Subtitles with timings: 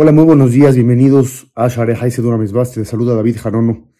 [0.00, 3.90] Hola, muy buenos días, bienvenidos a Share Sedura Mesbaste, te saluda David Janono.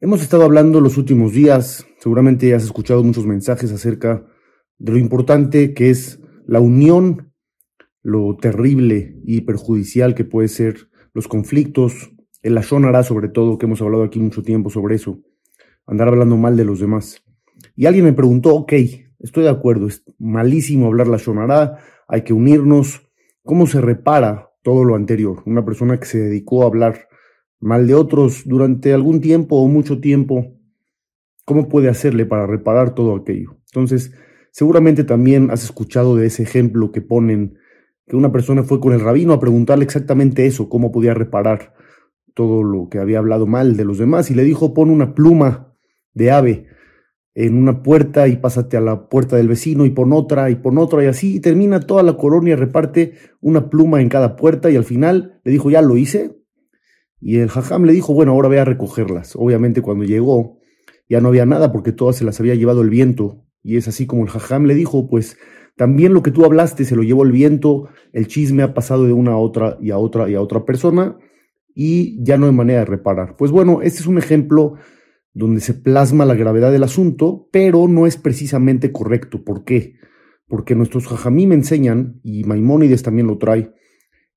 [0.00, 4.26] Hemos estado hablando los últimos días, seguramente has escuchado muchos mensajes acerca
[4.78, 7.30] de lo importante que es la unión,
[8.02, 12.10] lo terrible y perjudicial que puede ser los conflictos,
[12.40, 15.20] el Lashon sobre todo, que hemos hablado aquí mucho tiempo sobre eso,
[15.86, 17.22] andar hablando mal de los demás.
[17.76, 18.72] Y alguien me preguntó, ok,
[19.24, 23.02] estoy de acuerdo, es malísimo hablar la Hará, hay que unirnos,
[23.42, 25.42] ¿cómo se repara todo lo anterior.
[25.46, 27.08] Una persona que se dedicó a hablar
[27.60, 30.56] mal de otros durante algún tiempo o mucho tiempo,
[31.44, 33.58] ¿cómo puede hacerle para reparar todo aquello?
[33.66, 34.12] Entonces,
[34.50, 37.58] seguramente también has escuchado de ese ejemplo que ponen
[38.06, 41.74] que una persona fue con el rabino a preguntarle exactamente eso, cómo podía reparar
[42.34, 45.74] todo lo que había hablado mal de los demás y le dijo, pon una pluma
[46.14, 46.66] de ave
[47.34, 50.78] en una puerta y pásate a la puerta del vecino y pon otra y pon
[50.78, 54.76] otra y así y termina toda la colonia, reparte una pluma en cada puerta y
[54.76, 56.38] al final le dijo, ya lo hice.
[57.20, 59.34] Y el jajam le dijo, bueno, ahora voy a recogerlas.
[59.36, 60.58] Obviamente cuando llegó
[61.08, 63.44] ya no había nada porque todas se las había llevado el viento.
[63.62, 65.36] Y es así como el jajam le dijo, pues
[65.76, 69.12] también lo que tú hablaste se lo llevó el viento, el chisme ha pasado de
[69.12, 71.18] una a otra y a otra y a otra persona
[71.74, 73.36] y ya no hay manera de reparar.
[73.36, 74.74] Pues bueno, este es un ejemplo
[75.34, 79.44] donde se plasma la gravedad del asunto, pero no es precisamente correcto.
[79.44, 79.96] ¿Por qué?
[80.46, 83.72] Porque nuestros jajamí me enseñan, y Maimónides también lo trae,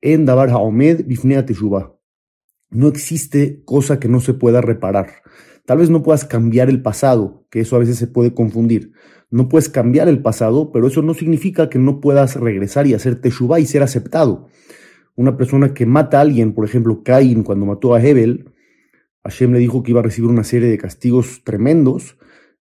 [0.00, 1.94] en Dabar Haomed Bifnea Teshuvah.
[2.70, 5.22] No existe cosa que no se pueda reparar.
[5.66, 8.92] Tal vez no puedas cambiar el pasado, que eso a veces se puede confundir.
[9.30, 13.20] No puedes cambiar el pasado, pero eso no significa que no puedas regresar y hacer
[13.20, 14.48] Teshuvah y ser aceptado.
[15.14, 18.52] Una persona que mata a alguien, por ejemplo, Cain cuando mató a Hebel,
[19.26, 22.16] Hashem le dijo que iba a recibir una serie de castigos tremendos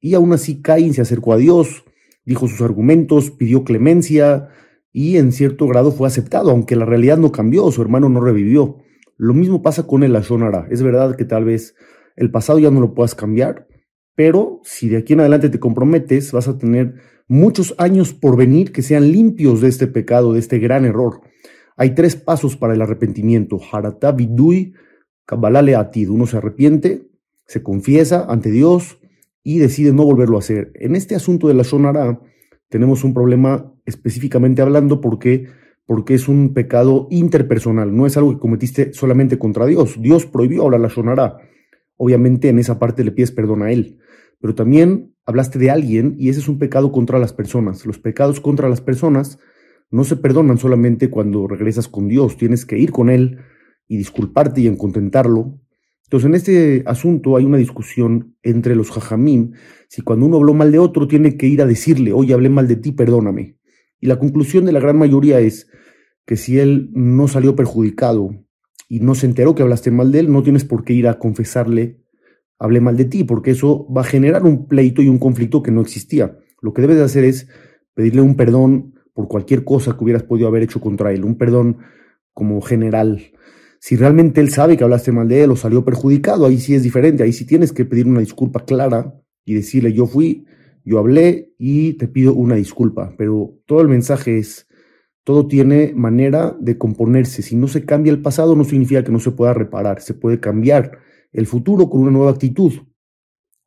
[0.00, 1.84] y aún así Caín se acercó a Dios,
[2.24, 4.48] dijo sus argumentos, pidió clemencia
[4.92, 8.78] y en cierto grado fue aceptado, aunque la realidad no cambió, su hermano no revivió.
[9.16, 10.66] Lo mismo pasa con el Ashonara.
[10.70, 11.74] Es verdad que tal vez
[12.16, 13.68] el pasado ya no lo puedas cambiar,
[14.14, 16.94] pero si de aquí en adelante te comprometes, vas a tener
[17.28, 21.20] muchos años por venir que sean limpios de este pecado, de este gran error.
[21.76, 23.60] Hay tres pasos para el arrepentimiento.
[23.70, 24.74] Harata Bidui,
[25.28, 27.06] Kabbalah Atid, uno se arrepiente,
[27.46, 28.98] se confiesa ante Dios
[29.44, 30.72] y decide no volverlo a hacer.
[30.74, 32.18] En este asunto de la Shonara
[32.70, 35.48] tenemos un problema específicamente hablando porque,
[35.84, 40.00] porque es un pecado interpersonal, no es algo que cometiste solamente contra Dios.
[40.00, 41.36] Dios prohibió hablar la Shonara.
[41.98, 43.98] Obviamente en esa parte le pides perdón a Él,
[44.40, 47.84] pero también hablaste de alguien y ese es un pecado contra las personas.
[47.84, 49.38] Los pecados contra las personas
[49.90, 53.40] no se perdonan solamente cuando regresas con Dios, tienes que ir con Él
[53.88, 55.58] y disculparte y en contentarlo.
[56.04, 59.52] Entonces, en este asunto hay una discusión entre los jajamim,
[59.88, 62.68] si cuando uno habló mal de otro tiene que ir a decirle, oye, hablé mal
[62.68, 63.56] de ti, perdóname.
[64.00, 65.68] Y la conclusión de la gran mayoría es
[66.24, 68.30] que si él no salió perjudicado
[68.88, 71.18] y no se enteró que hablaste mal de él, no tienes por qué ir a
[71.18, 72.00] confesarle,
[72.58, 75.70] hablé mal de ti, porque eso va a generar un pleito y un conflicto que
[75.70, 76.38] no existía.
[76.60, 77.48] Lo que debes de hacer es
[77.94, 81.78] pedirle un perdón por cualquier cosa que hubieras podido haber hecho contra él, un perdón
[82.32, 83.32] como general,
[83.80, 86.82] si realmente él sabe que hablaste mal de él o salió perjudicado, ahí sí es
[86.82, 90.46] diferente, ahí sí tienes que pedir una disculpa clara y decirle yo fui,
[90.84, 93.14] yo hablé y te pido una disculpa.
[93.16, 94.66] Pero todo el mensaje es,
[95.22, 97.42] todo tiene manera de componerse.
[97.42, 100.40] Si no se cambia el pasado no significa que no se pueda reparar, se puede
[100.40, 100.98] cambiar
[101.32, 102.72] el futuro con una nueva actitud,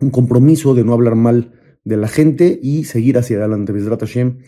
[0.00, 1.52] un compromiso de no hablar mal
[1.84, 3.72] de la gente y seguir hacia adelante.
[3.72, 4.38] Besrat Hashem,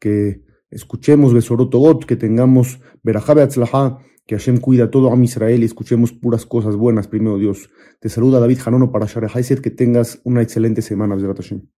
[0.00, 6.12] que escuchemos Besorotogot, que tengamos Berajabe Atzlaha, que Hashem cuida todo a Israel y escuchemos
[6.12, 7.70] puras cosas buenas primero Dios.
[8.00, 11.73] Te saluda David Janono para Share que tengas una excelente semana, Hashem.